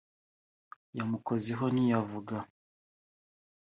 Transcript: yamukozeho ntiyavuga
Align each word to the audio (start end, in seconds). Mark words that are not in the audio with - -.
yamukozeho 0.97 1.63
ntiyavuga 1.73 2.37